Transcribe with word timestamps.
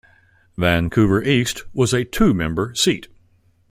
Vancouver 0.57 1.21
East 1.23 1.63
was 1.75 1.93
a 1.93 2.03
two-member 2.03 2.73
seat. 2.73 3.07